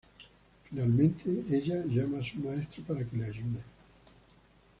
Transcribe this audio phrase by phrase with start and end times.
[0.67, 3.61] Finalmente ella llama a su maestro para que la ayude.